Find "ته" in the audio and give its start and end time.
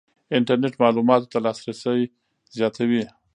1.31-1.37